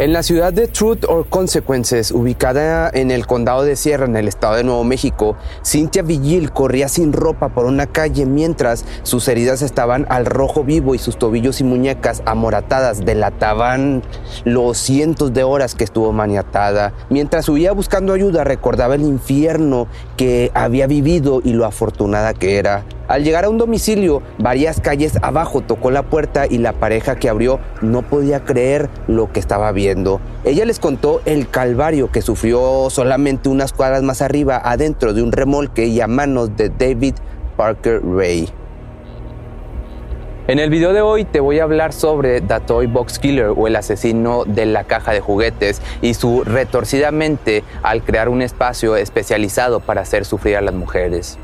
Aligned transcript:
En 0.00 0.14
la 0.14 0.22
ciudad 0.22 0.50
de 0.50 0.66
Truth 0.66 1.04
or 1.08 1.28
Consequences, 1.28 2.10
ubicada 2.10 2.88
en 2.90 3.10
el 3.10 3.26
condado 3.26 3.64
de 3.64 3.76
Sierra, 3.76 4.06
en 4.06 4.16
el 4.16 4.28
estado 4.28 4.56
de 4.56 4.64
Nuevo 4.64 4.82
México, 4.82 5.36
Cynthia 5.62 6.00
Vigil 6.00 6.52
corría 6.52 6.88
sin 6.88 7.12
ropa 7.12 7.50
por 7.50 7.66
una 7.66 7.84
calle 7.84 8.24
mientras 8.24 8.86
sus 9.02 9.28
heridas 9.28 9.60
estaban 9.60 10.06
al 10.08 10.24
rojo 10.24 10.64
vivo 10.64 10.94
y 10.94 10.98
sus 10.98 11.18
tobillos 11.18 11.60
y 11.60 11.64
muñecas 11.64 12.22
amoratadas 12.24 13.04
delataban 13.04 14.02
los 14.46 14.78
cientos 14.78 15.34
de 15.34 15.44
horas 15.44 15.74
que 15.74 15.84
estuvo 15.84 16.12
maniatada. 16.12 16.94
Mientras 17.10 17.46
huía 17.50 17.72
buscando 17.72 18.14
ayuda, 18.14 18.42
recordaba 18.42 18.94
el 18.94 19.02
infierno 19.02 19.86
que 20.16 20.50
había 20.54 20.86
vivido 20.86 21.42
y 21.44 21.52
lo 21.52 21.66
afortunada 21.66 22.32
que 22.32 22.56
era. 22.56 22.86
Al 23.10 23.24
llegar 23.24 23.44
a 23.44 23.48
un 23.48 23.58
domicilio, 23.58 24.22
varias 24.38 24.80
calles 24.80 25.18
abajo 25.20 25.62
tocó 25.62 25.90
la 25.90 26.04
puerta 26.04 26.46
y 26.46 26.58
la 26.58 26.74
pareja 26.74 27.16
que 27.16 27.28
abrió 27.28 27.58
no 27.80 28.02
podía 28.02 28.44
creer 28.44 28.88
lo 29.08 29.32
que 29.32 29.40
estaba 29.40 29.72
viendo. 29.72 30.20
Ella 30.44 30.64
les 30.64 30.78
contó 30.78 31.20
el 31.24 31.50
calvario 31.50 32.12
que 32.12 32.22
sufrió 32.22 32.88
solamente 32.88 33.48
unas 33.48 33.72
cuadras 33.72 34.04
más 34.04 34.22
arriba, 34.22 34.62
adentro 34.64 35.12
de 35.12 35.24
un 35.24 35.32
remolque 35.32 35.86
y 35.86 36.00
a 36.00 36.06
manos 36.06 36.56
de 36.56 36.68
David 36.68 37.14
Parker 37.56 38.00
Ray. 38.00 38.48
En 40.46 40.60
el 40.60 40.70
video 40.70 40.92
de 40.92 41.00
hoy 41.00 41.24
te 41.24 41.40
voy 41.40 41.58
a 41.58 41.64
hablar 41.64 41.92
sobre 41.92 42.40
The 42.40 42.60
Toy 42.60 42.86
Box 42.86 43.18
Killer 43.18 43.52
o 43.56 43.66
el 43.66 43.74
asesino 43.74 44.44
de 44.44 44.66
la 44.66 44.84
caja 44.84 45.10
de 45.10 45.18
juguetes 45.18 45.82
y 46.00 46.14
su 46.14 46.44
retorcida 46.44 47.10
mente 47.10 47.64
al 47.82 48.04
crear 48.04 48.28
un 48.28 48.40
espacio 48.40 48.94
especializado 48.94 49.80
para 49.80 50.02
hacer 50.02 50.24
sufrir 50.24 50.56
a 50.56 50.60
las 50.60 50.74
mujeres. 50.74 51.40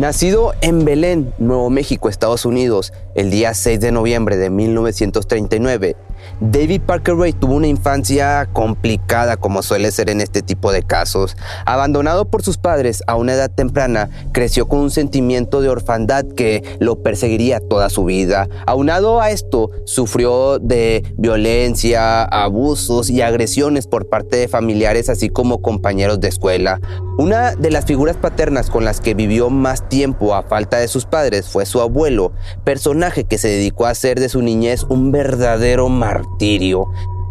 Nacido 0.00 0.54
en 0.62 0.86
Belén, 0.86 1.34
Nuevo 1.36 1.68
México, 1.68 2.08
Estados 2.08 2.46
Unidos, 2.46 2.94
el 3.14 3.30
día 3.30 3.52
6 3.52 3.80
de 3.80 3.92
noviembre 3.92 4.38
de 4.38 4.48
1939, 4.48 5.94
David 6.40 6.80
Parker 6.86 7.16
Ray 7.16 7.32
tuvo 7.34 7.54
una 7.54 7.66
infancia 7.66 8.48
complicada 8.52 9.36
como 9.36 9.62
suele 9.62 9.90
ser 9.90 10.08
en 10.08 10.22
este 10.22 10.40
tipo 10.40 10.72
de 10.72 10.82
casos. 10.82 11.36
Abandonado 11.66 12.24
por 12.24 12.42
sus 12.42 12.56
padres 12.56 13.02
a 13.06 13.16
una 13.16 13.34
edad 13.34 13.50
temprana, 13.50 14.08
creció 14.32 14.68
con 14.68 14.78
un 14.78 14.90
sentimiento 14.90 15.60
de 15.60 15.68
orfandad 15.68 16.24
que 16.24 16.62
lo 16.78 17.02
perseguiría 17.02 17.60
toda 17.60 17.90
su 17.90 18.04
vida. 18.04 18.48
Aunado 18.66 19.20
a 19.20 19.30
esto, 19.30 19.70
sufrió 19.84 20.58
de 20.58 21.04
violencia, 21.18 22.22
abusos 22.22 23.10
y 23.10 23.20
agresiones 23.20 23.86
por 23.86 24.08
parte 24.08 24.36
de 24.36 24.48
familiares 24.48 25.10
así 25.10 25.28
como 25.28 25.60
compañeros 25.60 26.20
de 26.20 26.28
escuela. 26.28 26.80
Una 27.20 27.54
de 27.54 27.70
las 27.70 27.84
figuras 27.84 28.16
paternas 28.16 28.70
con 28.70 28.86
las 28.86 28.98
que 29.02 29.12
vivió 29.12 29.50
más 29.50 29.86
tiempo 29.90 30.34
a 30.34 30.42
falta 30.42 30.78
de 30.78 30.88
sus 30.88 31.04
padres 31.04 31.46
fue 31.46 31.66
su 31.66 31.82
abuelo, 31.82 32.32
personaje 32.64 33.24
que 33.24 33.36
se 33.36 33.48
dedicó 33.48 33.84
a 33.84 33.90
hacer 33.90 34.18
de 34.18 34.30
su 34.30 34.40
niñez 34.40 34.84
un 34.84 35.12
verdadero 35.12 35.90
martirio. 35.90 36.86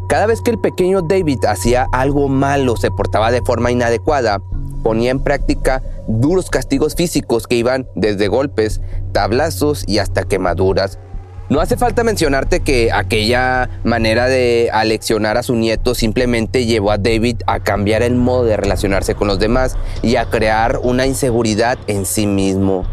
Cada 0.08 0.28
vez 0.28 0.44
que 0.44 0.52
el 0.52 0.60
pequeño 0.60 1.02
David 1.02 1.40
hacía 1.48 1.88
algo 1.92 2.28
malo 2.28 2.78
se 2.78 2.92
portaba 2.92 3.32
de 3.32 3.42
forma 3.42 3.72
inadecuada, 3.72 4.44
ponía 4.84 5.10
en 5.10 5.24
práctica 5.24 5.82
duros 6.08 6.52
castigos 6.52 6.94
físicos 6.94 7.48
que 7.48 7.56
iban 7.56 7.88
desde 7.96 8.28
golpes, 8.28 8.82
tablazos 9.12 9.86
y 9.88 9.98
hasta 9.98 10.24
quemaduras. 10.24 11.00
No 11.50 11.62
hace 11.62 11.78
falta 11.78 12.04
mencionarte 12.04 12.60
que 12.60 12.92
aquella 12.92 13.72
manera 13.84 14.28
de 14.28 14.70
aleccionar 14.72 15.36
a 15.36 15.42
su 15.42 15.56
nieto 15.56 15.96
simplemente 15.96 16.68
llevó 16.68 16.92
a 16.92 17.00
David 17.00 17.38
a 17.48 17.60
cambiar 17.60 18.04
el 18.04 18.14
modo 18.14 18.46
de 18.46 18.56
relacionarse 18.56 19.16
con 19.16 19.28
los 19.28 19.40
demás 19.40 19.76
y 20.04 20.18
a 20.18 20.26
crear 20.26 20.78
una 20.84 21.08
inseguridad 21.08 21.80
en 21.88 22.06
sí 22.06 22.28
mismo. 22.28 22.86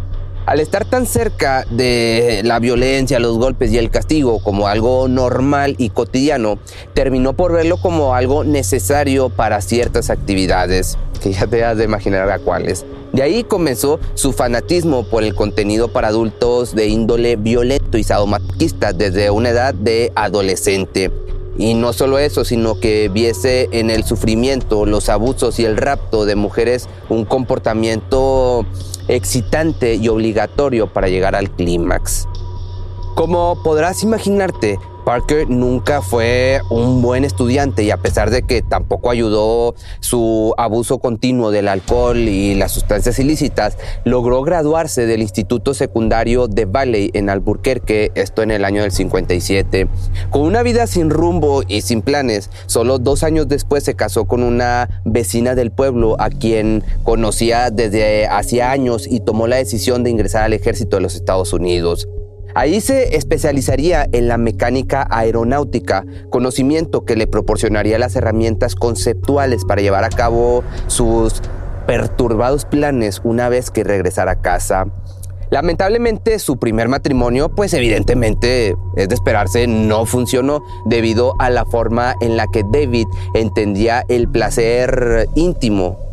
Al 0.47 0.61
estar 0.61 0.87
tan 0.87 1.05
cerca 1.05 1.67
de 1.71 2.41
la 2.45 2.59
violencia, 2.59 3.19
los 3.19 3.37
golpes 3.37 3.73
y 3.73 3.79
el 3.79 3.91
castigo 3.91 4.39
como 4.39 4.69
algo 4.69 5.07
normal 5.07 5.75
y 5.77 5.91
cotidiano, 5.91 6.59
terminó 6.95 7.35
por 7.35 7.53
verlo 7.53 7.77
como 7.77 8.15
algo 8.15 8.43
necesario 8.43 9.29
para 9.29 9.61
ciertas 9.61 10.09
actividades, 10.09 10.97
que 11.23 11.33
ya 11.33 11.47
te 11.47 11.63
has 11.63 11.77
de 11.77 11.85
imaginar 11.85 12.31
a 12.31 12.39
cuáles. 12.39 12.87
De 13.17 13.23
ahí 13.23 13.45
comenzó 13.45 13.99
su 14.13 14.35
fanatismo 14.35 15.05
por 15.09 15.25
el 15.25 15.35
contenido 15.35 15.89
para 15.89 16.09
adultos 16.09 16.75
de 16.75 16.89
índole 16.89 17.37
violento 17.37 17.97
y 17.97 18.05
sadomasoquista 18.05 18.93
desde 18.93 19.31
una 19.31 19.49
edad 19.49 19.73
de 19.73 20.13
adolescente. 20.15 21.11
Y 21.57 21.73
no 21.73 21.95
solo 21.95 22.19
eso, 22.19 22.45
sino 22.45 22.79
que 22.79 23.09
viese 23.09 23.71
en 23.73 23.89
el 23.89 24.05
sufrimiento, 24.05 24.85
los 24.85 25.09
abusos 25.09 25.59
y 25.59 25.65
el 25.65 25.79
rapto 25.79 26.27
de 26.27 26.37
mujeres 26.37 26.91
un 27.09 27.25
comportamiento 27.25 28.67
excitante 29.09 29.95
y 29.95 30.09
obligatorio 30.09 30.87
para 30.87 31.09
llegar 31.09 31.35
al 31.35 31.51
clímax. 31.51 32.29
Como 33.15 33.63
podrás 33.63 34.03
imaginarte, 34.03 34.79
Parker 35.07 35.49
nunca 35.49 36.03
fue 36.03 36.61
un 36.69 37.01
buen 37.01 37.25
estudiante 37.25 37.85
y 37.85 37.93
a 37.93 37.97
pesar 37.97 38.31
de 38.31 38.43
que 38.43 38.61
tampoco 38.61 39.09
ayudó 39.09 39.77
su 40.01 40.53
abuso 40.59 40.99
continuo 40.99 41.53
del 41.53 41.69
alcohol 41.69 42.19
y 42.19 42.57
las 42.57 42.73
sustancias 42.73 43.21
ilícitas, 43.21 43.79
logró 44.03 44.43
graduarse 44.43 45.07
del 45.07 45.23
Instituto 45.23 45.75
Secundario 45.75 46.49
de 46.49 46.65
Valley 46.65 47.13
en 47.15 47.31
Albuquerque, 47.31 48.11
esto 48.17 48.43
en 48.43 48.51
el 48.51 48.65
año 48.65 48.83
del 48.83 48.91
57. 48.91 49.87
Con 50.31 50.43
una 50.43 50.65
vida 50.65 50.89
sin 50.89 51.11
rumbo 51.11 51.63
y 51.69 51.83
sin 51.83 52.03
planes, 52.03 52.51
solo 52.67 52.99
dos 52.99 53.23
años 53.23 53.47
después 53.47 53.85
se 53.85 53.95
casó 53.95 54.25
con 54.25 54.43
una 54.43 55.03
vecina 55.05 55.55
del 55.55 55.71
pueblo 55.71 56.17
a 56.19 56.31
quien 56.31 56.83
conocía 57.05 57.71
desde 57.71 58.27
hacía 58.27 58.73
años 58.73 59.07
y 59.09 59.21
tomó 59.21 59.47
la 59.47 59.55
decisión 59.55 60.03
de 60.03 60.11
ingresar 60.11 60.43
al 60.43 60.53
ejército 60.53 60.97
de 60.97 61.03
los 61.03 61.15
Estados 61.15 61.53
Unidos. 61.53 62.09
Ahí 62.57 62.81
se 62.81 63.17
especializaría 63.17 64.09
en 64.13 64.29
la 64.29 64.39
mecánica 64.39 65.07
aeronáutica, 65.11 66.07
conocimiento 66.31 67.05
que 67.05 67.15
le 67.15 67.27
proporcionaría 67.27 67.99
las 67.99 68.17
herramientas 68.17 68.75
conceptuales 68.75 69.67
para 69.67 69.83
llevar 69.83 70.05
a 70.05 70.09
cabo 70.09 70.65
sus 70.87 71.43
perturbados 71.87 72.65
planes 72.65 73.21
una 73.25 73.51
vez 73.51 73.71
que 73.71 73.85
regresara 73.85 74.33
a 74.33 74.41
casa. 74.41 74.87
Lamentablemente 75.51 76.39
su 76.39 76.59
primer 76.59 76.89
matrimonio, 76.89 77.51
pues 77.55 77.75
evidentemente 77.75 78.75
es 78.97 79.09
de 79.11 79.15
esperarse, 79.15 79.67
no 79.67 80.07
funcionó 80.07 80.63
debido 80.87 81.35
a 81.39 81.51
la 81.51 81.67
forma 81.67 82.15
en 82.23 82.39
la 82.39 82.47
que 82.47 82.65
David 82.73 83.07
entendía 83.35 84.03
el 84.09 84.31
placer 84.31 85.29
íntimo 85.35 86.06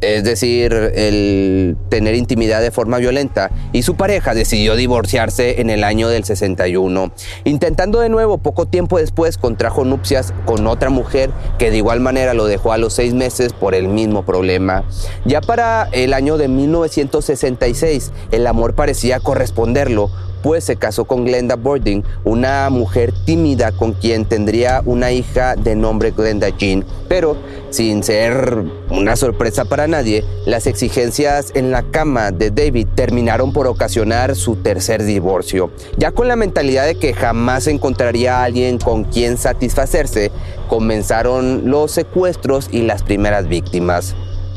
es 0.00 0.24
decir, 0.24 0.72
el 0.72 1.76
tener 1.88 2.14
intimidad 2.14 2.60
de 2.60 2.70
forma 2.70 2.98
violenta, 2.98 3.50
y 3.72 3.82
su 3.82 3.96
pareja 3.96 4.34
decidió 4.34 4.76
divorciarse 4.76 5.60
en 5.60 5.70
el 5.70 5.84
año 5.84 6.08
del 6.08 6.24
61. 6.24 7.12
Intentando 7.44 8.00
de 8.00 8.08
nuevo, 8.08 8.38
poco 8.38 8.66
tiempo 8.66 8.98
después 8.98 9.38
contrajo 9.38 9.84
nupcias 9.84 10.32
con 10.44 10.66
otra 10.66 10.90
mujer 10.90 11.30
que 11.58 11.70
de 11.70 11.78
igual 11.78 12.00
manera 12.00 12.34
lo 12.34 12.46
dejó 12.46 12.72
a 12.72 12.78
los 12.78 12.92
seis 12.92 13.14
meses 13.14 13.52
por 13.52 13.74
el 13.74 13.88
mismo 13.88 14.24
problema. 14.24 14.84
Ya 15.24 15.40
para 15.40 15.88
el 15.92 16.12
año 16.12 16.38
de 16.38 16.48
1966, 16.48 18.12
el 18.30 18.46
amor 18.46 18.74
parecía 18.74 19.20
corresponderlo, 19.20 20.10
pues 20.42 20.64
se 20.64 20.76
casó 20.76 21.04
con 21.04 21.24
Glenda 21.24 21.56
Bording, 21.56 22.02
una 22.24 22.68
mujer 22.70 23.12
tímida 23.24 23.72
con 23.72 23.92
quien 23.92 24.24
tendría 24.24 24.82
una 24.84 25.12
hija 25.12 25.56
de 25.56 25.74
nombre 25.74 26.12
Glenda 26.12 26.48
Jean. 26.48 26.84
Pero, 27.08 27.36
sin 27.70 28.02
ser 28.02 28.64
una 28.90 29.16
sorpresa 29.16 29.64
para 29.64 29.86
nadie, 29.86 30.24
las 30.46 30.66
exigencias 30.66 31.52
en 31.54 31.70
la 31.70 31.82
cama 31.82 32.30
de 32.30 32.50
David 32.50 32.88
terminaron 32.94 33.52
por 33.52 33.66
ocasionar 33.66 34.36
su 34.36 34.56
tercer 34.56 35.02
divorcio. 35.04 35.70
Ya 35.96 36.12
con 36.12 36.28
la 36.28 36.36
mentalidad 36.36 36.86
de 36.86 36.96
que 36.96 37.14
jamás 37.14 37.66
encontraría 37.66 38.38
a 38.38 38.44
alguien 38.44 38.78
con 38.78 39.04
quien 39.04 39.38
satisfacerse, 39.38 40.30
comenzaron 40.68 41.70
los 41.70 41.92
secuestros 41.92 42.68
y 42.70 42.82
las 42.82 43.02
primeras 43.02 43.48
víctimas. 43.48 44.14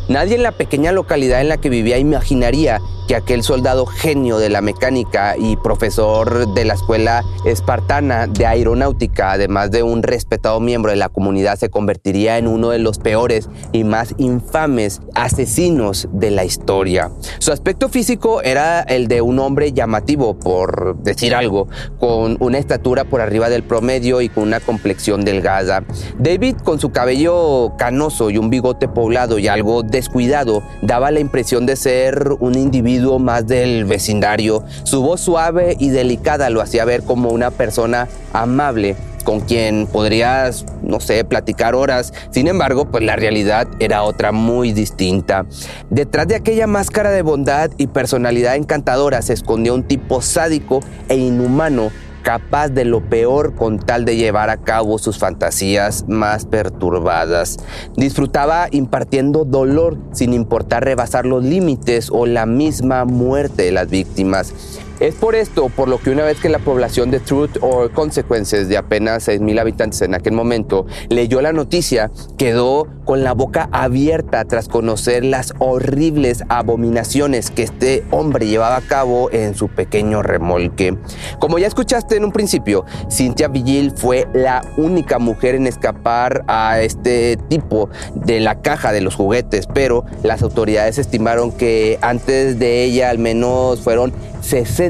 Nadie 0.07 0.35
en 0.35 0.43
la 0.43 0.51
pequeña 0.51 0.91
localidad 0.91 1.41
en 1.41 1.47
la 1.47 1.57
que 1.57 1.69
vivía 1.69 1.97
imaginaría 1.97 2.81
que 3.11 3.17
aquel 3.17 3.43
soldado 3.43 3.85
genio 3.85 4.37
de 4.37 4.47
la 4.47 4.61
mecánica 4.61 5.35
y 5.37 5.57
profesor 5.57 6.53
de 6.53 6.63
la 6.63 6.75
escuela 6.75 7.25
espartana 7.43 8.25
de 8.25 8.45
aeronáutica, 8.45 9.33
además 9.33 9.69
de 9.69 9.83
un 9.83 10.01
respetado 10.01 10.61
miembro 10.61 10.91
de 10.91 10.95
la 10.95 11.09
comunidad, 11.09 11.57
se 11.57 11.69
convertiría 11.69 12.37
en 12.37 12.47
uno 12.47 12.69
de 12.69 12.79
los 12.79 12.99
peores 12.99 13.49
y 13.73 13.83
más 13.83 14.15
infames 14.17 15.01
asesinos 15.13 16.07
de 16.13 16.31
la 16.31 16.45
historia. 16.45 17.11
Su 17.39 17.51
aspecto 17.51 17.89
físico 17.89 18.41
era 18.43 18.79
el 18.79 19.09
de 19.09 19.19
un 19.19 19.39
hombre 19.39 19.73
llamativo, 19.73 20.39
por 20.39 20.95
decir 21.03 21.35
algo, 21.35 21.67
con 21.99 22.37
una 22.39 22.59
estatura 22.59 23.03
por 23.03 23.19
arriba 23.19 23.49
del 23.49 23.63
promedio 23.63 24.21
y 24.21 24.29
con 24.29 24.43
una 24.43 24.61
complexión 24.61 25.25
delgada. 25.25 25.83
David, 26.17 26.55
con 26.63 26.79
su 26.79 26.91
cabello 26.91 27.73
canoso 27.77 28.29
y 28.29 28.37
un 28.37 28.49
bigote 28.49 28.87
poblado 28.87 29.37
y 29.37 29.49
algo 29.49 29.83
descuidado, 29.83 30.63
daba 30.81 31.11
la 31.11 31.19
impresión 31.19 31.65
de 31.65 31.75
ser 31.75 32.29
un 32.39 32.55
individuo 32.55 33.00
más 33.19 33.47
del 33.47 33.85
vecindario. 33.85 34.63
Su 34.83 35.01
voz 35.01 35.21
suave 35.21 35.75
y 35.79 35.89
delicada 35.89 36.49
lo 36.49 36.61
hacía 36.61 36.85
ver 36.85 37.03
como 37.03 37.29
una 37.29 37.51
persona 37.51 38.07
amable 38.33 38.95
con 39.23 39.41
quien 39.41 39.87
podrías, 39.87 40.65
no 40.81 40.99
sé, 40.99 41.23
platicar 41.23 41.75
horas. 41.75 42.13
Sin 42.31 42.47
embargo, 42.47 42.85
pues 42.85 43.03
la 43.03 43.15
realidad 43.15 43.67
era 43.79 44.03
otra 44.03 44.31
muy 44.31 44.73
distinta. 44.73 45.45
Detrás 45.89 46.27
de 46.27 46.35
aquella 46.35 46.67
máscara 46.67 47.11
de 47.11 47.21
bondad 47.21 47.71
y 47.77 47.87
personalidad 47.87 48.55
encantadora 48.55 49.21
se 49.21 49.33
escondía 49.33 49.73
un 49.73 49.83
tipo 49.83 50.21
sádico 50.21 50.81
e 51.09 51.17
inhumano 51.17 51.91
capaz 52.21 52.69
de 52.69 52.85
lo 52.85 53.01
peor 53.01 53.55
con 53.55 53.79
tal 53.79 54.05
de 54.05 54.15
llevar 54.15 54.49
a 54.49 54.57
cabo 54.57 54.97
sus 54.97 55.17
fantasías 55.17 56.05
más 56.07 56.45
perturbadas. 56.45 57.57
Disfrutaba 57.95 58.67
impartiendo 58.71 59.45
dolor 59.45 59.97
sin 60.13 60.33
importar 60.33 60.83
rebasar 60.83 61.25
los 61.25 61.43
límites 61.43 62.09
o 62.11 62.25
la 62.25 62.45
misma 62.45 63.05
muerte 63.05 63.63
de 63.63 63.71
las 63.71 63.89
víctimas. 63.89 64.53
Es 65.01 65.15
por 65.15 65.33
esto 65.33 65.69
por 65.69 65.87
lo 65.87 65.97
que 65.97 66.11
una 66.11 66.23
vez 66.23 66.39
que 66.39 66.47
la 66.47 66.59
población 66.59 67.09
de 67.09 67.19
Truth 67.19 67.57
or 67.61 67.91
Consequences 67.91 68.69
de 68.69 68.77
apenas 68.77 69.27
6.000 69.27 69.59
habitantes 69.59 69.99
en 70.03 70.13
aquel 70.13 70.33
momento 70.33 70.85
leyó 71.09 71.41
la 71.41 71.53
noticia, 71.53 72.11
quedó 72.37 72.87
con 73.03 73.23
la 73.23 73.33
boca 73.33 73.67
abierta 73.71 74.45
tras 74.45 74.67
conocer 74.67 75.25
las 75.25 75.55
horribles 75.57 76.43
abominaciones 76.49 77.49
que 77.49 77.63
este 77.63 78.03
hombre 78.11 78.45
llevaba 78.45 78.75
a 78.75 78.81
cabo 78.81 79.31
en 79.31 79.55
su 79.55 79.69
pequeño 79.69 80.21
remolque. 80.21 80.95
Como 81.39 81.57
ya 81.57 81.65
escuchaste 81.65 82.17
en 82.17 82.23
un 82.23 82.31
principio, 82.31 82.85
Cynthia 83.09 83.47
Vigil 83.47 83.93
fue 83.95 84.27
la 84.35 84.61
única 84.77 85.17
mujer 85.17 85.55
en 85.55 85.65
escapar 85.65 86.43
a 86.47 86.79
este 86.79 87.37
tipo 87.49 87.89
de 88.13 88.39
la 88.39 88.61
caja 88.61 88.91
de 88.91 89.01
los 89.01 89.15
juguetes, 89.15 89.65
pero 89.65 90.05
las 90.21 90.43
autoridades 90.43 90.99
estimaron 90.99 91.51
que 91.51 91.97
antes 92.03 92.59
de 92.59 92.83
ella 92.83 93.09
al 93.09 93.17
menos 93.17 93.81
fueron 93.81 94.13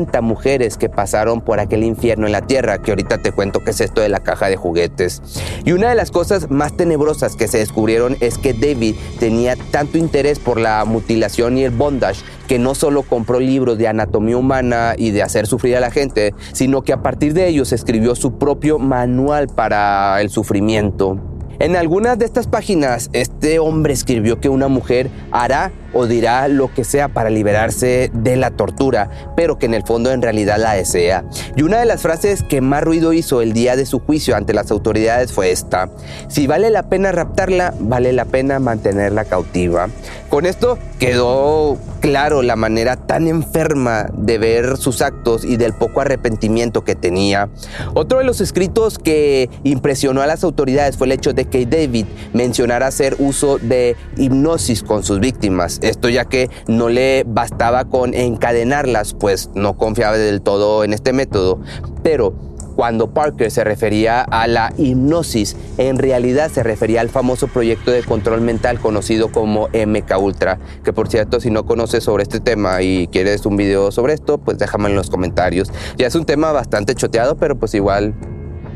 60 0.02 0.22
mujeres 0.22 0.78
que 0.78 0.90
pasaron 0.90 1.42
por 1.42 1.60
aquel 1.60 1.84
infierno 1.84 2.26
en 2.26 2.32
la 2.32 2.42
tierra, 2.42 2.80
que 2.80 2.92
ahorita 2.92 3.20
te 3.20 3.32
cuento 3.32 3.64
qué 3.64 3.72
es 3.72 3.82
esto 3.82 4.02
de 4.02 4.10
la 4.10 4.20
caja 4.20 4.50
de 4.50 4.56
juguetes. 4.56 5.22
Y 5.64 5.74
una 5.74 5.90
de 5.90 5.96
las 5.96 6.12
cosas 6.12 6.50
más 6.50 6.76
tenebrosas 6.76 7.36
que 7.36 7.48
se 7.48 7.60
descubrieron 7.60 8.18
es 8.20 8.38
que 8.38 8.54
David 8.54 8.96
tenía 9.20 9.56
tanto 9.72 9.98
interés 9.98 10.40
por 10.40 10.60
la 10.60 10.84
mutilación 10.86 11.58
y 11.58 11.64
el 11.64 11.72
bondage 11.72 12.24
que 12.48 12.60
no 12.60 12.76
solo 12.76 13.04
compró 13.04 13.40
libros 13.40 13.78
de 13.78 13.88
anatomía 13.88 14.38
humana 14.38 14.96
y 14.98 15.12
de 15.12 15.24
hacer 15.24 15.48
sufrir 15.48 15.78
a 15.78 15.80
la 15.80 15.92
gente, 15.92 16.34
sino 16.52 16.82
que 16.82 16.94
a 16.94 17.02
partir 17.02 17.34
de 17.34 17.48
ellos 17.48 17.72
escribió 17.72 18.16
su 18.16 18.38
propio 18.38 18.80
manual 18.80 19.48
para 19.48 20.20
el 20.22 20.30
sufrimiento. 20.30 21.18
En 21.60 21.76
algunas 21.76 22.18
de 22.18 22.26
estas 22.26 22.48
páginas, 22.48 23.12
este 23.14 23.60
hombre 23.60 23.94
escribió 23.94 24.40
que 24.40 24.50
una 24.50 24.68
mujer 24.68 25.12
hará 25.32 25.72
o 25.94 26.08
dirá 26.08 26.48
lo 26.48 26.74
que 26.74 26.84
sea 26.84 27.08
para 27.08 27.30
liberarse 27.30 28.12
de 28.14 28.36
la 28.36 28.52
tortura, 28.52 29.10
pero 29.36 29.58
que 29.58 29.66
en 29.66 29.74
el 29.74 29.84
fondo 29.84 30.12
en 30.12 30.22
realidad 30.22 30.58
la 30.58 30.74
desea. 30.74 31.26
Y 31.56 31.64
una 31.64 31.80
de 31.80 31.86
las 31.86 32.02
frases 32.02 32.44
que 32.44 32.62
más 32.62 32.84
ruido 32.84 33.14
hizo 33.14 33.42
el 33.42 33.54
día 33.54 33.76
de 33.76 33.86
su 33.86 34.00
juicio 34.00 34.36
ante 34.36 34.54
las 34.54 34.72
autoridades 34.72 35.32
fue 35.32 35.52
esta, 35.52 35.90
si 36.28 36.48
vale 36.48 36.70
la 36.70 36.90
pena 36.90 37.12
raptarla, 37.12 37.74
vale 37.80 38.14
la 38.14 38.26
pena 38.26 38.60
mantenerla 38.60 39.26
cautiva. 39.26 39.90
Con 40.30 40.46
esto 40.46 40.78
quedó 40.98 41.78
claro 42.00 42.42
la 42.42 42.56
manera 42.56 42.96
tan 42.96 43.28
enferma 43.28 44.08
de 44.14 44.38
ver 44.38 44.78
sus 44.78 45.02
actos 45.02 45.44
y 45.44 45.58
del 45.58 45.74
poco 45.74 46.02
arrepentimiento 46.02 46.84
que 46.84 46.96
tenía. 46.96 47.50
Otro 47.94 48.20
de 48.20 48.24
los 48.24 48.40
escritos 48.40 48.98
que 48.98 49.50
impresionó 49.64 50.22
a 50.22 50.28
las 50.28 50.44
autoridades 50.44 50.98
fue 50.98 51.08
el 51.08 51.12
hecho 51.12 51.34
de 51.34 51.46
que 51.46 51.66
David 51.66 52.06
mencionara 52.34 52.88
hacer 52.88 53.16
uso 53.20 53.58
de 53.58 53.96
hipnosis 54.18 54.84
con 54.84 55.04
sus 55.04 55.20
víctimas. 55.20 55.80
Esto 55.82 56.10
ya 56.10 56.26
que 56.26 56.50
no 56.68 56.90
le 56.90 57.24
bastaba 57.26 57.86
con 57.86 58.14
encadenarlas, 58.14 59.14
pues 59.14 59.50
no 59.56 59.78
confiaba 59.78 60.18
del 60.18 60.42
todo 60.42 60.84
en 60.84 60.94
este 60.94 61.14
método. 61.14 61.60
Pero 62.04 62.34
cuando 62.76 63.14
Parker 63.14 63.52
se 63.52 63.64
refería 63.64 64.22
a 64.22 64.48
la 64.48 64.74
hipnosis, 64.78 65.56
en 65.78 65.98
realidad 65.98 66.50
se 66.50 66.64
refería 66.64 67.02
al 67.02 67.10
famoso 67.10 67.48
proyecto 67.48 67.92
de 67.92 68.04
control 68.04 68.42
mental 68.42 68.80
conocido 68.80 69.32
como 69.32 69.68
MK 69.68 70.18
Ultra, 70.20 70.58
que 70.84 70.94
por 70.94 71.10
cierto, 71.10 71.40
si 71.40 71.52
no 71.52 71.66
conoces 71.66 72.04
sobre 72.04 72.24
este 72.24 72.40
tema 72.40 72.82
y 72.82 73.08
quieres 73.08 73.46
un 73.46 73.58
video 73.58 73.92
sobre 73.92 74.14
esto, 74.14 74.38
pues 74.38 74.58
déjame 74.58 74.90
en 74.90 74.96
los 74.96 75.10
comentarios. 75.10 75.72
Ya 75.98 76.08
es 76.08 76.16
un 76.16 76.26
tema 76.26 76.52
bastante 76.52 76.96
choteado, 76.96 77.36
pero 77.36 77.58
pues 77.58 77.74
igual, 77.74 78.16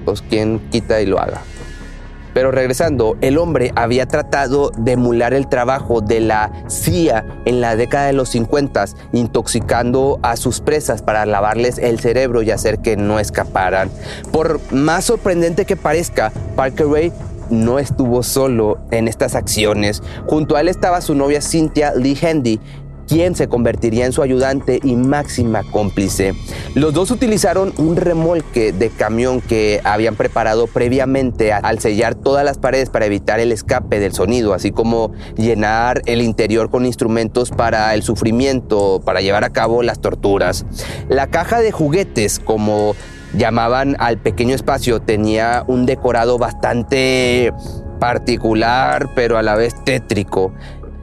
pues 0.03 0.21
quien 0.21 0.59
quita 0.71 1.01
y 1.01 1.05
lo 1.05 1.19
haga. 1.19 1.41
Pero 2.35 2.51
regresando, 2.51 3.15
el 3.21 3.37
hombre 3.37 3.71
había 3.77 4.07
tratado 4.07 4.69
de 4.77 4.91
emular 4.91 5.33
el 5.33 5.47
trabajo 5.47 6.01
de 6.01 6.19
la 6.19 6.51
CIA 6.67 7.25
en 7.45 7.61
la 7.61 7.77
década 7.77 8.07
de 8.07 8.13
los 8.13 8.27
50, 8.27 8.87
intoxicando 9.13 10.19
a 10.21 10.35
sus 10.35 10.59
presas 10.59 11.01
para 11.01 11.25
lavarles 11.25 11.77
el 11.77 11.97
cerebro 11.97 12.41
y 12.41 12.51
hacer 12.51 12.79
que 12.79 12.97
no 12.97 13.21
escaparan. 13.21 13.89
Por 14.33 14.59
más 14.73 15.05
sorprendente 15.05 15.63
que 15.63 15.77
parezca, 15.77 16.33
Parker 16.57 16.87
Ray 16.87 17.13
no 17.49 17.79
estuvo 17.79 18.21
solo 18.21 18.79
en 18.91 19.07
estas 19.07 19.33
acciones. 19.35 20.03
Junto 20.27 20.57
a 20.57 20.61
él 20.61 20.67
estaba 20.67 20.99
su 20.99 21.15
novia 21.15 21.41
Cynthia 21.41 21.93
Lee 21.95 22.17
Handy, 22.21 22.59
quien 23.07 23.35
se 23.35 23.47
convertiría 23.47 24.05
en 24.05 24.11
su 24.11 24.21
ayudante 24.21 24.79
y 24.83 24.95
máxima 24.95 25.63
cómplice. 25.63 26.33
Los 26.73 26.93
dos 26.93 27.11
utilizaron 27.11 27.73
un 27.77 27.95
remolque 27.95 28.71
de 28.71 28.89
camión 28.89 29.41
que 29.41 29.81
habían 29.83 30.15
preparado 30.15 30.67
previamente 30.67 31.53
al 31.53 31.79
sellar 31.79 32.15
todas 32.15 32.43
las 32.43 32.57
paredes 32.57 32.89
para 32.89 33.05
evitar 33.05 33.39
el 33.39 33.51
escape 33.51 33.99
del 33.99 34.13
sonido, 34.13 34.53
así 34.53 34.71
como 34.71 35.11
llenar 35.37 36.01
el 36.05 36.21
interior 36.21 36.69
con 36.69 36.85
instrumentos 36.85 37.51
para 37.51 37.93
el 37.93 38.03
sufrimiento, 38.03 39.01
para 39.05 39.21
llevar 39.21 39.43
a 39.43 39.49
cabo 39.49 39.83
las 39.83 39.99
torturas. 39.99 40.65
La 41.09 41.27
caja 41.27 41.61
de 41.61 41.71
juguetes, 41.71 42.39
como 42.39 42.95
llamaban 43.37 43.95
al 43.99 44.17
pequeño 44.17 44.55
espacio, 44.55 45.01
tenía 45.01 45.63
un 45.67 45.85
decorado 45.85 46.37
bastante 46.37 47.51
particular, 47.99 49.09
pero 49.15 49.37
a 49.37 49.41
la 49.41 49.55
vez 49.55 49.73
tétrico. 49.83 50.53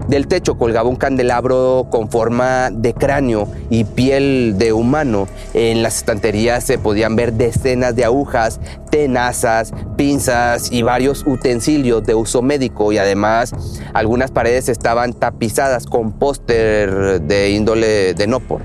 Del 0.08 0.26
techo 0.26 0.58
colgaba 0.58 0.88
un 0.88 0.96
candelabro 0.96 1.86
con 1.90 2.10
forma 2.10 2.70
de 2.70 2.92
cráneo 2.92 3.48
y 3.70 3.84
piel 3.84 4.56
de 4.58 4.72
humano. 4.72 5.28
En 5.54 5.82
las 5.82 5.98
estanterías 5.98 6.64
se 6.64 6.78
podían 6.78 7.16
ver 7.16 7.32
decenas 7.34 7.94
de 7.94 8.04
agujas, 8.04 8.60
tenazas, 8.90 9.72
pinzas 9.96 10.72
y 10.72 10.82
varios 10.82 11.24
utensilios 11.26 12.04
de 12.04 12.14
uso 12.14 12.42
médico 12.42 12.92
y 12.92 12.98
además 12.98 13.52
algunas 13.94 14.30
paredes 14.30 14.68
estaban 14.68 15.12
tapizadas 15.12 15.86
con 15.86 16.12
póster 16.12 17.22
de 17.22 17.50
índole 17.50 18.14
de 18.14 18.26
Nopor. 18.26 18.62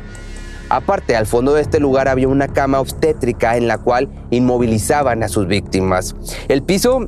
Aparte, 0.70 1.16
al 1.16 1.28
fondo 1.28 1.54
de 1.54 1.62
este 1.62 1.80
lugar 1.80 2.10
había 2.10 2.28
una 2.28 2.50
cama 2.50 2.82
obstétrica 2.82 3.56
en 3.56 3.68
la 3.68 3.78
cual 3.78 4.10
inmovilizaban 4.32 5.24
a 5.24 5.30
sus 5.30 5.48
víctimas. 5.48 6.14
El 6.50 6.62
piso 6.62 7.08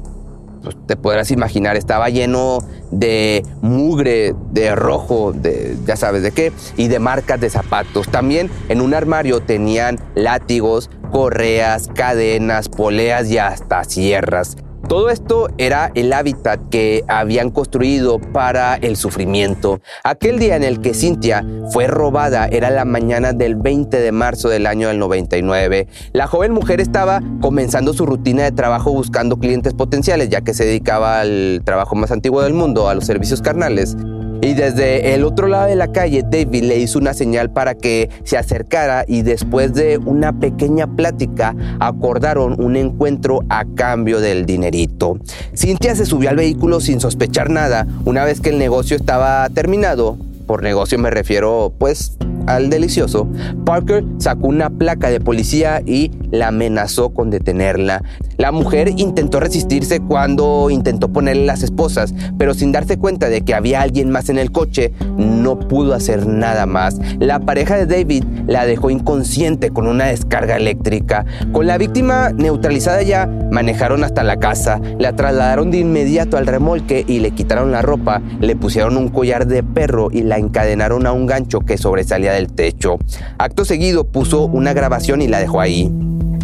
pues, 0.64 0.78
te 0.86 0.96
podrás 0.96 1.32
imaginar, 1.32 1.76
estaba 1.76 2.10
lleno 2.10 2.60
de 2.92 3.46
mugre, 3.62 4.34
de 4.52 4.76
rojo, 4.76 5.34
de 5.34 5.78
ya 5.86 5.96
sabes 5.96 6.24
de 6.24 6.32
qué, 6.32 6.52
y 6.78 6.88
de 6.88 7.00
marcas 7.00 7.40
de 7.40 7.50
zapatos. 7.50 8.08
También 8.10 8.50
en 8.70 8.82
un 8.82 8.94
armario 8.94 9.42
tenían 9.42 10.00
látigos, 10.16 10.90
correas, 11.12 11.90
cadenas, 11.94 12.70
poleas 12.70 13.30
y 13.30 13.38
hasta 13.38 13.84
sierras. 13.84 14.58
Todo 14.90 15.12
esto 15.12 15.50
era 15.60 15.92
el 15.94 16.12
hábitat 16.14 16.60
que 16.72 17.04
habían 17.08 17.52
construido 17.52 18.18
para 18.18 18.74
el 18.74 18.98
sufrimiento. 18.98 19.82
Aquel 20.04 20.40
día 20.40 20.56
en 20.56 20.64
el 20.64 20.82
que 20.82 20.96
Cynthia 20.96 21.46
fue 21.72 21.86
robada 21.86 22.48
era 22.48 22.72
la 22.72 22.86
mañana 22.86 23.32
del 23.32 23.56
20 23.56 24.00
de 24.00 24.12
marzo 24.12 24.50
del 24.50 24.66
año 24.66 24.88
del 24.88 24.98
99. 24.98 25.88
La 26.12 26.26
joven 26.26 26.54
mujer 26.54 26.82
estaba 26.82 27.22
comenzando 27.40 27.94
su 27.94 28.08
rutina 28.08 28.42
de 28.42 28.52
trabajo 28.52 28.92
buscando 28.92 29.38
clientes 29.38 29.76
potenciales, 29.76 30.30
ya 30.30 30.42
que 30.42 30.56
se 30.56 30.66
dedicaba 30.66 31.20
al 31.22 31.62
trabajo 31.64 31.94
más 31.96 32.10
antiguo 32.10 32.42
del 32.42 32.56
mundo, 32.56 32.90
a 32.90 32.96
los 32.96 33.06
servicios 33.06 33.44
carnales. 33.44 33.96
Y 34.42 34.54
desde 34.54 35.14
el 35.16 35.26
otro 35.26 35.48
lado 35.48 35.68
de 35.68 35.76
la 35.76 35.92
calle, 35.92 36.24
David 36.24 36.64
le 36.64 36.78
hizo 36.80 36.98
una 36.98 37.14
señal 37.14 37.52
para 37.52 37.76
que 37.76 38.10
se 38.24 38.38
acercara 38.38 39.04
y 39.06 39.22
después 39.22 39.74
de 39.74 39.98
una 39.98 40.32
pequeña 40.32 40.88
plática 40.88 41.56
acordaron 41.80 42.62
un 42.62 42.78
encuentro 42.78 43.42
a 43.50 43.66
cambio 43.76 44.22
del 44.22 44.46
dinerito. 44.46 45.20
Cynthia 45.54 45.94
se 45.96 46.06
subió 46.06 46.30
al 46.30 46.38
vehículo 46.38 46.80
sin 46.80 47.02
sospechar 47.02 47.50
nada. 47.50 47.86
Una 48.06 48.24
vez 48.24 48.40
que 48.40 48.50
el 48.50 48.60
negocio 48.60 48.96
estaba 48.96 49.50
terminado, 49.50 50.18
por 50.50 50.64
negocio 50.64 50.98
me 50.98 51.12
refiero 51.12 51.72
pues 51.78 52.18
al 52.50 52.72
delicioso, 52.72 53.28
Parker 53.64 54.04
sacó 54.18 54.48
una 54.48 54.72
placa 54.72 55.12
de 55.12 55.20
policía 55.20 55.84
y 55.86 56.12
la 56.32 56.48
amenazó 56.48 57.10
con 57.10 57.30
detenerla. 57.30 58.02
La 58.38 58.52
mujer 58.52 58.94
intentó 58.98 59.40
resistirse 59.40 60.00
cuando 60.00 60.70
intentó 60.72 61.10
ponerle 61.10 61.46
las 61.46 61.62
esposas, 61.62 62.14
pero 62.40 62.56
sin 62.56 62.72
darse 62.72 62.98
cuenta 62.98 63.30
de 63.30 63.42
que 63.42 63.54
había 63.54 63.82
alguien 63.82 64.10
más 64.10 64.30
en 64.30 64.40
el 64.40 64.52
coche, 64.52 64.94
no 65.18 65.60
pudo 65.60 65.94
hacer 65.94 66.26
nada 66.26 66.66
más. 66.66 67.00
La 67.20 67.40
pareja 67.40 67.78
de 67.78 67.86
David 67.86 68.24
la 68.48 68.66
dejó 68.66 68.90
inconsciente 68.90 69.70
con 69.70 69.86
una 69.86 70.06
descarga 70.06 70.56
eléctrica. 70.56 71.26
Con 71.52 71.68
la 71.68 71.78
víctima 71.78 72.32
neutralizada 72.32 73.04
ya, 73.04 73.28
manejaron 73.52 74.04
hasta 74.04 74.24
la 74.24 74.38
casa, 74.38 74.82
la 74.98 75.16
trasladaron 75.16 75.70
de 75.70 75.80
inmediato 75.80 76.38
al 76.38 76.48
remolque 76.48 77.04
y 77.08 77.20
le 77.20 77.32
quitaron 77.32 77.72
la 77.72 77.84
ropa, 77.84 78.24
le 78.40 78.56
pusieron 78.56 78.98
un 78.98 79.10
collar 79.10 79.46
de 79.46 79.62
perro 79.62 80.08
y 80.12 80.24
la 80.24 80.39
encadenaron 80.40 81.06
a 81.06 81.12
un 81.12 81.26
gancho 81.26 81.62
que 81.62 81.78
sobresalía 81.78 82.34
del 82.34 82.52
techo. 82.52 82.98
Acto 83.38 83.66
seguido 83.66 84.06
puso 84.06 84.46
una 84.46 84.74
grabación 84.74 85.22
y 85.22 85.28
la 85.28 85.40
dejó 85.40 85.62
ahí. 85.62 85.92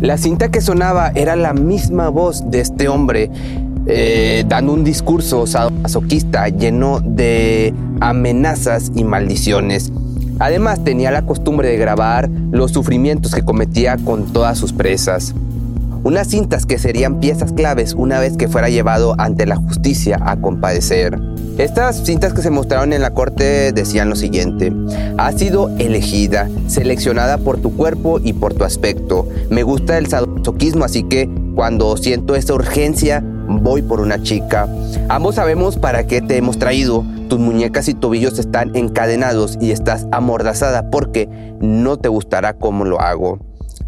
La 0.02 0.18
cinta 0.18 0.52
que 0.52 0.62
sonaba 0.62 1.12
era 1.16 1.36
la 1.36 1.54
misma 1.54 2.10
voz 2.10 2.50
de 2.52 2.60
este 2.60 2.90
hombre 2.90 3.32
eh, 3.88 4.44
dando 4.48 4.74
un 4.74 4.84
discurso 4.84 5.46
sadomasoquista 5.46 6.50
lleno 6.50 7.02
de 7.02 7.74
amenazas 8.02 8.92
y 8.96 9.04
maldiciones. 9.04 9.92
Además 10.40 10.84
tenía 10.84 11.12
la 11.12 11.26
costumbre 11.26 11.70
de 11.70 11.78
grabar 11.78 12.30
los 12.52 12.72
sufrimientos 12.72 13.34
que 13.34 13.46
cometía 13.46 13.98
con 13.98 14.34
todas 14.34 14.58
sus 14.58 14.74
presas. 14.74 15.34
Unas 16.06 16.28
cintas 16.28 16.68
que 16.68 16.78
serían 16.78 17.20
piezas 17.20 17.52
claves 17.52 17.96
una 17.96 18.20
vez 18.20 18.38
que 18.38 18.48
fuera 18.48 18.70
llevado 18.70 19.16
ante 19.18 19.48
la 19.48 19.56
justicia 19.56 20.20
a 20.22 20.40
compadecer. 20.40 21.20
Estas 21.58 22.06
cintas 22.06 22.32
que 22.32 22.44
se 22.44 22.52
mostraron 22.52 22.94
en 22.94 23.02
la 23.02 23.16
corte 23.16 23.72
decían 23.72 24.12
lo 24.12 24.16
siguiente, 24.16 24.72
has 25.18 25.40
sido 25.40 25.72
elegida, 25.80 26.48
seleccionada 26.68 27.40
por 27.40 27.58
tu 27.58 27.76
cuerpo 27.76 28.20
y 28.24 28.34
por 28.34 28.54
tu 28.54 28.66
aspecto. 28.66 29.28
Me 29.50 29.64
gusta 29.64 29.98
el 29.98 30.06
sadomasoquismo, 30.06 30.86
así 30.86 31.02
que 31.02 31.28
cuando 31.56 31.98
siento 31.98 32.36
esta 32.36 32.54
urgencia, 32.54 33.24
voy 33.48 33.82
por 33.82 34.00
una 34.00 34.22
chica. 34.22 34.68
Ambos 35.10 35.34
sabemos 35.36 35.76
para 35.76 36.06
qué 36.06 36.22
te 36.22 36.38
hemos 36.38 36.60
traído. 36.60 37.04
Tus 37.30 37.40
muñecas 37.40 37.88
y 37.88 37.96
tobillos 37.96 38.38
están 38.38 38.76
encadenados 38.76 39.58
y 39.60 39.72
estás 39.72 40.06
amordazada 40.12 40.92
porque 40.92 41.28
no 41.62 41.98
te 41.98 42.10
gustará 42.10 42.54
cómo 42.54 42.86
lo 42.86 43.02
hago. 43.02 43.40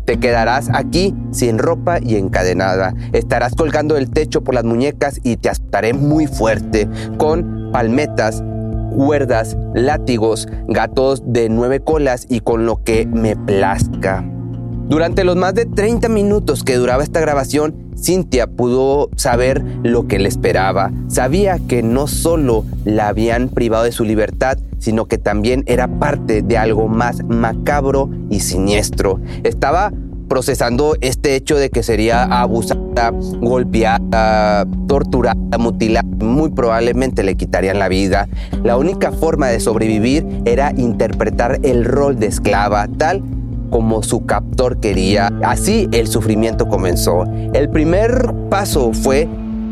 Te 0.08 0.22
quedarás 0.22 0.70
aquí 0.74 1.14
sin 1.32 1.58
ropa 1.58 2.00
y 2.02 2.16
encadenada. 2.16 2.94
Estarás 3.12 3.56
colgando 3.56 3.98
el 3.98 4.10
techo 4.10 4.42
por 4.42 4.56
las 4.56 4.64
muñecas 4.64 5.20
y 5.22 5.36
te 5.36 5.50
asustaré 5.50 5.94
muy 5.94 6.28
fuerte 6.28 6.88
con 7.18 7.72
palmetas, 7.74 8.42
cuerdas, 8.96 9.58
látigos, 9.74 10.48
gatos 10.70 11.24
de 11.26 11.50
nueve 11.50 11.82
colas 11.82 12.26
y 12.30 12.40
con 12.40 12.66
lo 12.66 12.82
que 12.86 13.06
me 13.06 13.36
plazca. 13.36 14.24
Durante 14.88 15.26
los 15.26 15.36
más 15.36 15.54
de 15.54 15.66
30 15.66 16.08
minutos 16.08 16.64
que 16.64 16.78
duraba 16.78 17.04
esta 17.04 17.20
grabación, 17.20 17.76
Cynthia 18.02 18.48
pudo 18.48 19.10
saber 19.18 19.62
lo 19.84 20.08
que 20.08 20.18
le 20.18 20.30
esperaba. 20.30 20.94
Sabía 21.10 21.60
que 21.60 21.84
no 21.84 22.08
solo 22.08 22.64
la 22.86 23.10
habían 23.10 23.50
privado 23.50 23.84
de 23.84 23.92
su 23.92 24.06
libertad, 24.06 24.58
sino 24.80 25.06
que 25.06 25.18
también 25.18 25.66
era 25.66 25.90
parte 26.00 26.42
de 26.42 26.58
algo 26.58 26.88
más 26.88 27.22
macabro 27.26 28.10
y 28.30 28.40
siniestro. 28.40 29.20
Estaba 29.44 29.92
procesando 30.30 30.96
este 31.02 31.36
hecho 31.36 31.58
de 31.58 31.70
que 31.70 31.84
sería 31.84 32.24
abusada, 32.24 33.12
golpeada, 33.42 34.66
torturada, 34.88 35.58
mutilada. 35.58 36.08
Muy 36.20 36.50
probablemente 36.52 37.24
le 37.24 37.36
quitarían 37.36 37.80
la 37.80 37.90
vida. 37.90 38.30
La 38.64 38.78
única 38.78 39.12
forma 39.12 39.48
de 39.48 39.60
sobrevivir 39.60 40.26
era 40.46 40.72
interpretar 40.78 41.60
el 41.64 41.84
rol 41.84 42.20
de 42.20 42.28
esclava, 42.28 42.88
tal 42.98 43.22
como 43.70 44.04
su 44.04 44.26
captor 44.26 44.80
quería. 44.80 45.30
Así 45.44 45.88
el 45.92 46.08
sufrimiento 46.08 46.68
comenzó. 46.68 47.24
El 47.54 47.70
primer 47.70 48.34
paso 48.50 48.94
fue 48.94 49.28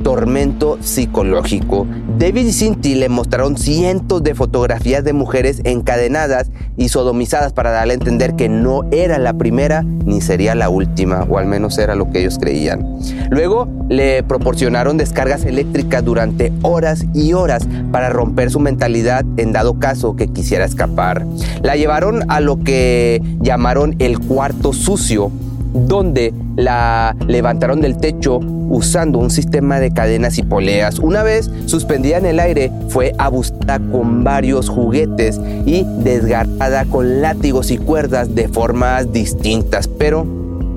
tormento 0.06 0.78
psicológico. 0.82 1.88
David 2.20 2.46
y 2.46 2.52
Cinti 2.52 2.94
le 2.94 3.10
mostraron 3.10 3.58
cientos 3.58 4.22
de 4.22 4.36
fotografías 4.36 5.04
de 5.04 5.14
mujeres 5.14 5.62
encadenadas 5.64 6.52
y 6.78 6.90
sodomizadas 6.90 7.54
para 7.54 7.72
darle 7.72 7.94
a 7.94 7.96
entender 7.96 8.36
que 8.36 8.48
no 8.48 8.84
era 8.92 9.18
la 9.18 9.34
primera 9.34 9.82
ni 9.82 10.22
sería 10.22 10.54
la 10.54 10.70
última, 10.70 11.24
o 11.28 11.40
al 11.40 11.48
menos 11.48 11.80
era 11.80 11.96
lo 11.96 12.12
que 12.12 12.20
ellos 12.20 12.38
creían. 12.38 12.86
Luego 13.32 13.68
le 13.90 14.22
proporcionaron 14.22 14.98
descargas 14.98 15.44
eléctricas 15.44 16.06
durante 16.06 16.54
horas 16.62 17.04
y 17.16 17.34
horas 17.34 17.68
para 17.92 18.10
romper 18.10 18.52
su 18.52 18.60
mentalidad 18.60 19.26
en 19.38 19.54
dado 19.54 19.80
caso 19.80 20.16
que 20.16 20.28
quisiera 20.28 20.66
escapar. 20.66 21.26
La 21.64 21.78
llevaron 21.78 22.30
a 22.30 22.42
lo 22.42 22.60
que 22.60 23.24
llamaron 23.42 23.96
el 23.98 24.20
cuarto 24.20 24.72
sucio, 24.72 25.32
donde 25.76 26.34
la 26.56 27.16
levantaron 27.28 27.82
del 27.82 27.98
techo 27.98 28.40
usando 28.70 29.20
un 29.20 29.30
sistema 29.30 29.80
de 29.80 29.94
cadenas 29.94 30.38
y 30.38 30.44
poleas. 30.44 31.00
Una 31.00 31.22
vez 31.22 31.52
suspendida 31.66 32.18
en 32.18 32.26
el 32.26 32.40
aire, 32.40 32.72
fue 32.90 33.14
abusada 33.18 33.80
con 33.92 34.24
varios 34.24 34.70
juguetes 34.70 35.40
y 35.66 35.84
desgarrada 36.00 36.86
con 36.86 37.22
látigos 37.22 37.72
y 37.72 37.78
cuerdas 37.78 38.34
de 38.34 38.48
formas 38.48 39.12
distintas. 39.12 39.88
Pero, 39.88 40.26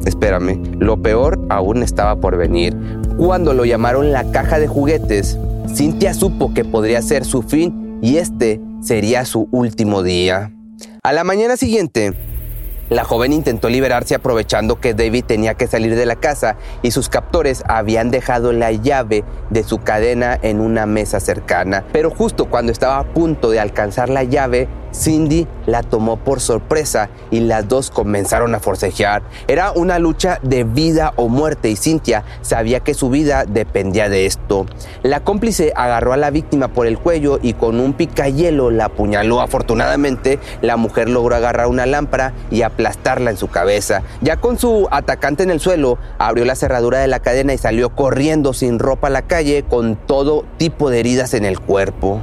espérame, 0.04 0.60
lo 0.78 1.00
peor 1.00 1.40
aún 1.48 1.82
estaba 1.82 2.16
por 2.16 2.36
venir. 2.36 2.76
Cuando 3.16 3.54
lo 3.54 3.64
llamaron 3.64 4.12
la 4.12 4.30
caja 4.30 4.58
de 4.58 4.68
juguetes, 4.68 5.38
Cynthia 5.74 6.14
supo 6.14 6.52
que 6.54 6.64
podría 6.64 7.02
ser 7.02 7.24
su 7.24 7.42
fin 7.42 7.98
y 8.02 8.16
este 8.16 8.60
sería 8.80 9.24
su 9.24 9.48
último 9.50 10.02
día. 10.02 10.52
A 11.02 11.12
la 11.12 11.24
mañana 11.24 11.56
siguiente, 11.56 12.12
la 12.88 13.04
joven 13.04 13.32
intentó 13.32 13.68
liberarse 13.68 14.14
aprovechando 14.14 14.80
que 14.80 14.94
David 14.94 15.24
tenía 15.26 15.54
que 15.54 15.66
salir 15.66 15.94
de 15.94 16.06
la 16.06 16.16
casa 16.16 16.56
y 16.82 16.90
sus 16.90 17.08
captores 17.08 17.62
habían 17.68 18.10
dejado 18.10 18.52
la 18.52 18.72
llave 18.72 19.24
de 19.50 19.62
su 19.62 19.78
cadena 19.78 20.38
en 20.40 20.60
una 20.60 20.86
mesa 20.86 21.20
cercana. 21.20 21.84
Pero 21.92 22.10
justo 22.10 22.46
cuando 22.46 22.72
estaba 22.72 22.98
a 22.98 23.04
punto 23.04 23.50
de 23.50 23.60
alcanzar 23.60 24.08
la 24.08 24.24
llave, 24.24 24.68
Cindy 24.92 25.46
la 25.66 25.82
tomó 25.82 26.16
por 26.16 26.40
sorpresa 26.40 27.10
y 27.30 27.40
las 27.40 27.68
dos 27.68 27.90
comenzaron 27.90 28.54
a 28.54 28.60
forcejear. 28.60 29.22
Era 29.46 29.72
una 29.72 29.98
lucha 29.98 30.38
de 30.42 30.64
vida 30.64 31.12
o 31.16 31.28
muerte 31.28 31.70
y 31.70 31.76
Cynthia 31.76 32.24
sabía 32.42 32.80
que 32.80 32.94
su 32.94 33.10
vida 33.10 33.44
dependía 33.46 34.08
de 34.08 34.26
esto. 34.26 34.66
La 35.02 35.20
cómplice 35.20 35.72
agarró 35.76 36.12
a 36.12 36.16
la 36.16 36.30
víctima 36.30 36.68
por 36.68 36.86
el 36.86 36.98
cuello 36.98 37.38
y 37.42 37.54
con 37.54 37.80
un 37.80 37.92
picayelo 37.92 38.70
la 38.70 38.86
apuñaló. 38.86 39.40
Afortunadamente, 39.40 40.38
la 40.62 40.76
mujer 40.76 41.08
logró 41.08 41.36
agarrar 41.36 41.66
una 41.66 41.86
lámpara 41.86 42.32
y 42.50 42.62
aplastarla 42.62 43.30
en 43.30 43.36
su 43.36 43.48
cabeza. 43.48 44.02
Ya 44.20 44.36
con 44.36 44.58
su 44.58 44.88
atacante 44.90 45.42
en 45.42 45.50
el 45.50 45.60
suelo, 45.60 45.98
abrió 46.18 46.44
la 46.44 46.54
cerradura 46.54 46.98
de 46.98 47.08
la 47.08 47.20
cadena 47.20 47.52
y 47.52 47.58
salió 47.58 47.90
corriendo 47.90 48.52
sin 48.52 48.78
ropa 48.78 49.08
a 49.08 49.10
la 49.10 49.22
calle 49.22 49.64
con 49.68 49.96
todo 49.96 50.44
tipo 50.56 50.90
de 50.90 51.00
heridas 51.00 51.34
en 51.34 51.44
el 51.44 51.60
cuerpo. 51.60 52.20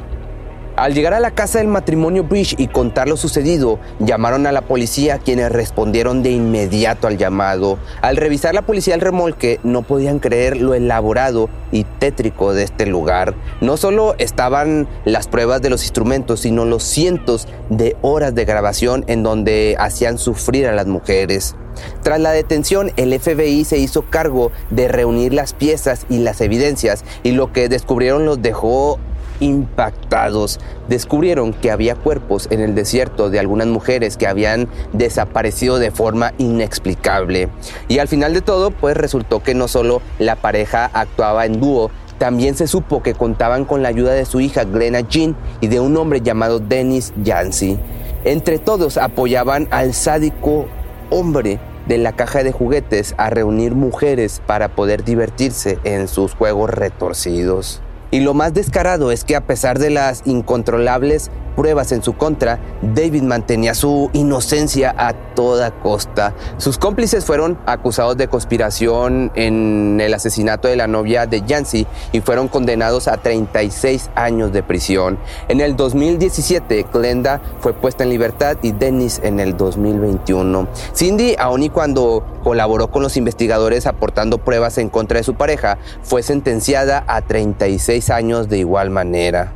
Al 0.75 0.93
llegar 0.93 1.13
a 1.13 1.21
la 1.21 1.31
casa 1.31 1.59
del 1.59 1.69
matrimonio 1.69 2.25
Bridge 2.25 2.55
y 2.57 2.67
contar 2.67 3.07
lo 3.07 3.15
sucedido, 3.15 3.79
llamaron 3.99 4.45
a 4.45 4.51
la 4.51 4.61
policía 4.61 5.19
quienes 5.19 5.49
respondieron 5.49 6.21
de 6.21 6.31
inmediato 6.31 7.07
al 7.07 7.17
llamado. 7.17 7.79
Al 8.01 8.17
revisar 8.17 8.53
la 8.53 8.61
policía 8.61 8.93
el 8.93 8.99
remolque, 8.99 9.61
no 9.63 9.83
podían 9.83 10.19
creer 10.19 10.57
lo 10.57 10.73
elaborado 10.73 11.49
y 11.71 11.85
tétrico 11.85 12.53
de 12.53 12.63
este 12.63 12.87
lugar. 12.87 13.35
No 13.61 13.77
solo 13.77 14.15
estaban 14.17 14.89
las 15.05 15.29
pruebas 15.29 15.61
de 15.61 15.69
los 15.69 15.83
instrumentos, 15.83 16.41
sino 16.41 16.65
los 16.65 16.83
cientos 16.83 17.47
de 17.69 17.95
horas 18.01 18.35
de 18.35 18.43
grabación 18.43 19.05
en 19.07 19.23
donde 19.23 19.77
hacían 19.79 20.17
sufrir 20.17 20.67
a 20.67 20.73
las 20.73 20.87
mujeres. 20.87 21.55
Tras 22.03 22.19
la 22.19 22.31
detención, 22.31 22.91
el 22.97 23.17
FBI 23.17 23.63
se 23.63 23.77
hizo 23.77 24.03
cargo 24.03 24.51
de 24.71 24.89
reunir 24.89 25.33
las 25.33 25.53
piezas 25.53 26.05
y 26.09 26.19
las 26.19 26.41
evidencias 26.41 27.05
y 27.23 27.31
lo 27.31 27.53
que 27.53 27.69
descubrieron 27.69 28.25
los 28.25 28.41
dejó 28.41 28.99
impactados. 29.39 30.59
Descubrieron 30.87 31.53
que 31.53 31.71
había 31.71 31.95
cuerpos 31.95 32.47
en 32.51 32.61
el 32.61 32.75
desierto 32.75 33.29
de 33.29 33.39
algunas 33.39 33.67
mujeres 33.67 34.17
que 34.17 34.27
habían 34.27 34.67
desaparecido 34.93 35.79
de 35.79 35.91
forma 35.91 36.33
inexplicable. 36.37 37.49
Y 37.87 37.99
al 37.99 38.07
final 38.07 38.33
de 38.33 38.41
todo, 38.41 38.71
pues 38.71 38.95
resultó 38.97 39.41
que 39.41 39.55
no 39.55 39.67
solo 39.67 40.01
la 40.19 40.35
pareja 40.35 40.89
actuaba 40.93 41.45
en 41.45 41.59
dúo, 41.59 41.91
también 42.17 42.55
se 42.55 42.67
supo 42.67 43.03
que 43.03 43.13
contaban 43.13 43.65
con 43.65 43.83
la 43.83 43.89
ayuda 43.89 44.13
de 44.13 44.25
su 44.25 44.39
hija 44.39 44.63
Glenna 44.63 45.01
Jean 45.01 45.35
y 45.59 45.67
de 45.67 45.79
un 45.79 45.97
hombre 45.97 46.21
llamado 46.21 46.59
Dennis 46.59 47.13
Yancey. 47.21 47.77
Entre 48.23 48.57
todos 48.57 48.97
apoyaban 48.97 49.67
al 49.71 49.93
sádico 49.93 50.65
hombre 51.09 51.59
de 51.87 51.97
la 51.97 52.13
caja 52.13 52.43
de 52.43 52.51
juguetes 52.51 53.13
a 53.17 53.29
reunir 53.29 53.75
mujeres 53.75 54.41
para 54.45 54.69
poder 54.69 55.03
divertirse 55.03 55.77
en 55.83 56.07
sus 56.07 56.33
juegos 56.33 56.69
retorcidos. 56.69 57.81
Y 58.15 58.21
lo 58.21 58.33
más 58.33 58.53
descarado 58.53 59.11
es 59.11 59.25
que 59.25 59.35
a 59.35 59.41
pesar 59.41 59.77
de 59.77 59.89
las 59.89 60.21
incontrolables 60.23 61.29
pruebas 61.55 61.91
en 61.91 62.03
su 62.03 62.13
contra, 62.13 62.59
David 62.81 63.23
mantenía 63.23 63.73
su 63.73 64.09
inocencia 64.13 64.93
a 64.97 65.13
toda 65.13 65.71
costa. 65.71 66.33
Sus 66.57 66.77
cómplices 66.77 67.25
fueron 67.25 67.57
acusados 67.65 68.17
de 68.17 68.27
conspiración 68.27 69.31
en 69.35 69.99
el 70.01 70.13
asesinato 70.13 70.67
de 70.67 70.75
la 70.75 70.87
novia 70.87 71.25
de 71.25 71.41
Yancy 71.41 71.87
y 72.11 72.21
fueron 72.21 72.47
condenados 72.47 73.07
a 73.07 73.17
36 73.17 74.11
años 74.15 74.51
de 74.51 74.63
prisión. 74.63 75.17
En 75.47 75.61
el 75.61 75.75
2017, 75.75 76.85
Glenda 76.93 77.41
fue 77.59 77.73
puesta 77.73 78.03
en 78.03 78.09
libertad 78.09 78.57
y 78.61 78.71
Dennis 78.71 79.19
en 79.23 79.39
el 79.39 79.57
2021. 79.57 80.67
Cindy, 80.95 81.35
aun 81.37 81.63
y 81.63 81.69
cuando 81.69 82.23
colaboró 82.43 82.91
con 82.91 83.01
los 83.01 83.17
investigadores 83.17 83.87
aportando 83.87 84.37
pruebas 84.37 84.77
en 84.77 84.89
contra 84.89 85.17
de 85.17 85.23
su 85.23 85.35
pareja, 85.35 85.77
fue 86.03 86.21
sentenciada 86.21 87.03
a 87.07 87.21
36 87.21 88.04
años 88.09 88.49
de 88.49 88.59
igual 88.59 88.89
manera. 88.89 89.51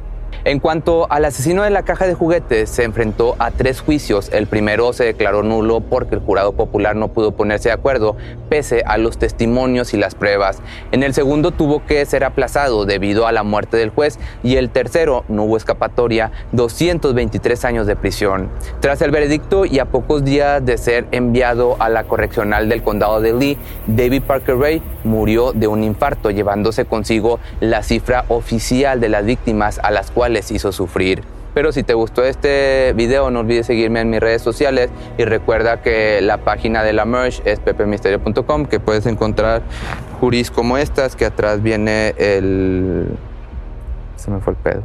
En 0.45 0.59
cuanto 0.59 1.05
al 1.11 1.25
asesino 1.25 1.63
de 1.63 1.69
la 1.69 1.83
caja 1.83 2.07
de 2.07 2.13
juguetes, 2.13 2.69
se 2.69 2.85
enfrentó 2.85 3.35
a 3.39 3.51
tres 3.51 3.81
juicios. 3.81 4.29
El 4.31 4.47
primero 4.47 4.93
se 4.93 5.03
declaró 5.03 5.43
nulo 5.43 5.81
porque 5.81 6.15
el 6.15 6.21
jurado 6.21 6.53
popular 6.53 6.95
no 6.95 7.09
pudo 7.09 7.33
ponerse 7.33 7.67
de 7.67 7.73
acuerdo, 7.73 8.15
pese 8.47 8.81
a 8.85 8.97
los 8.97 9.17
testimonios 9.17 9.93
y 9.93 9.97
las 9.97 10.15
pruebas. 10.15 10.61
En 10.93 11.03
el 11.03 11.13
segundo 11.13 11.51
tuvo 11.51 11.85
que 11.85 12.05
ser 12.05 12.23
aplazado 12.23 12.85
debido 12.85 13.27
a 13.27 13.33
la 13.33 13.43
muerte 13.43 13.75
del 13.75 13.89
juez 13.89 14.17
y 14.41 14.55
el 14.55 14.69
tercero 14.69 15.25
no 15.27 15.43
hubo 15.43 15.57
escapatoria, 15.57 16.31
223 16.53 17.65
años 17.65 17.85
de 17.85 17.97
prisión. 17.97 18.49
Tras 18.79 19.01
el 19.01 19.11
veredicto 19.11 19.65
y 19.65 19.79
a 19.79 19.85
pocos 19.85 20.23
días 20.23 20.65
de 20.65 20.77
ser 20.77 21.05
enviado 21.11 21.75
a 21.79 21.89
la 21.89 22.05
correccional 22.05 22.69
del 22.69 22.81
condado 22.81 23.19
de 23.19 23.33
Lee, 23.33 23.57
David 23.87 24.23
Parker 24.23 24.57
Ray 24.57 24.81
murió 25.03 25.51
de 25.51 25.67
un 25.67 25.83
infarto, 25.83 26.31
llevándose 26.31 26.85
consigo 26.85 27.41
la 27.59 27.83
cifra 27.83 28.23
oficial 28.29 29.01
de 29.01 29.09
las 29.09 29.25
víctimas 29.25 29.81
a 29.83 29.91
las 29.91 30.11
cuales 30.11 30.28
les 30.29 30.51
hizo 30.51 30.71
sufrir. 30.71 31.23
Pero 31.53 31.71
si 31.71 31.83
te 31.83 31.93
gustó 31.93 32.23
este 32.23 32.93
video, 32.93 33.31
no 33.31 33.39
olvides 33.39 33.65
seguirme 33.65 34.01
en 34.01 34.09
mis 34.09 34.19
redes 34.19 34.41
sociales 34.41 34.91
y 35.17 35.25
recuerda 35.25 35.81
que 35.81 36.21
la 36.21 36.37
página 36.37 36.83
de 36.83 36.93
la 36.93 37.05
merch 37.05 37.41
es 37.45 37.59
pepemisterio.com, 37.59 38.65
que 38.65 38.79
puedes 38.79 39.05
encontrar 39.07 39.63
juris 40.19 40.51
como 40.51 40.77
estas, 40.77 41.15
que 41.15 41.25
atrás 41.25 41.61
viene 41.63 42.13
el... 42.17 43.07
Se 44.15 44.29
me 44.29 44.39
fue 44.41 44.53
el 44.53 44.59
pedo. 44.59 44.83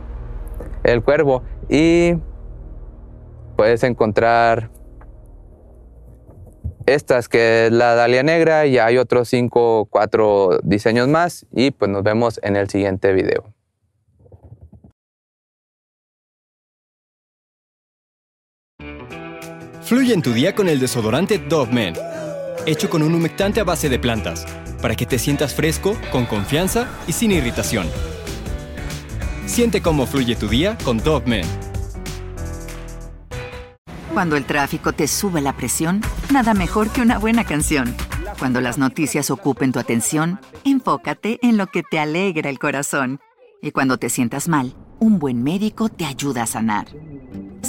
El 0.84 1.02
cuervo. 1.02 1.42
Y 1.68 2.14
puedes 3.56 3.82
encontrar 3.82 4.70
estas, 6.86 7.28
que 7.28 7.66
es 7.66 7.72
la 7.72 7.94
Dalia 7.94 8.22
Negra, 8.22 8.66
y 8.66 8.78
hay 8.78 8.98
otros 8.98 9.28
5 9.28 9.80
o 9.80 9.84
4 9.84 10.60
diseños 10.62 11.08
más. 11.08 11.46
Y 11.52 11.72
pues 11.72 11.90
nos 11.90 12.02
vemos 12.02 12.40
en 12.42 12.56
el 12.56 12.68
siguiente 12.68 13.12
video. 13.12 13.53
Fluye 19.84 20.14
en 20.14 20.22
tu 20.22 20.32
día 20.32 20.54
con 20.54 20.70
el 20.70 20.80
desodorante 20.80 21.38
Dove 21.38 21.70
Men, 21.70 21.94
hecho 22.64 22.88
con 22.88 23.02
un 23.02 23.14
humectante 23.14 23.60
a 23.60 23.64
base 23.64 23.90
de 23.90 23.98
plantas, 23.98 24.46
para 24.80 24.94
que 24.94 25.04
te 25.04 25.18
sientas 25.18 25.54
fresco, 25.54 25.94
con 26.10 26.24
confianza 26.24 26.88
y 27.06 27.12
sin 27.12 27.32
irritación. 27.32 27.86
Siente 29.44 29.82
cómo 29.82 30.06
fluye 30.06 30.36
tu 30.36 30.48
día 30.48 30.78
con 30.84 30.96
Dove 30.96 31.26
Men. 31.26 31.44
Cuando 34.14 34.36
el 34.36 34.46
tráfico 34.46 34.94
te 34.94 35.06
sube 35.06 35.42
la 35.42 35.54
presión, 35.54 36.00
nada 36.32 36.54
mejor 36.54 36.88
que 36.88 37.02
una 37.02 37.18
buena 37.18 37.44
canción. 37.44 37.94
Cuando 38.38 38.62
las 38.62 38.78
noticias 38.78 39.30
ocupen 39.30 39.72
tu 39.72 39.80
atención, 39.80 40.40
enfócate 40.64 41.38
en 41.42 41.58
lo 41.58 41.66
que 41.66 41.82
te 41.82 41.98
alegra 41.98 42.48
el 42.48 42.58
corazón. 42.58 43.20
Y 43.60 43.72
cuando 43.72 43.98
te 43.98 44.08
sientas 44.08 44.48
mal, 44.48 44.74
un 44.98 45.18
buen 45.18 45.42
médico 45.42 45.90
te 45.90 46.06
ayuda 46.06 46.44
a 46.44 46.46
sanar. 46.46 46.86